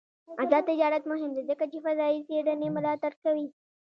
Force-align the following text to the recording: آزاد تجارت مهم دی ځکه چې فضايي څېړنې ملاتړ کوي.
آزاد 0.43 0.63
تجارت 0.71 1.03
مهم 1.11 1.29
دی 1.35 1.41
ځکه 1.49 1.63
چې 1.71 1.77
فضايي 1.85 2.19
څېړنې 2.27 2.67
ملاتړ 2.75 3.11
کوي. 3.23 3.47